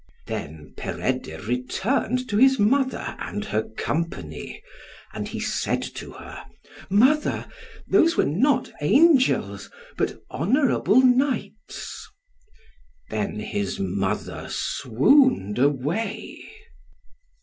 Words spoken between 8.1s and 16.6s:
were not angels, but honourable knights." Then his mother swooned away.